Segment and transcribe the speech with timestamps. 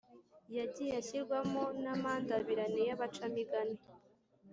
[0.57, 3.77] yagiye ashyirwamo n’amandabirane y’abaca-migani.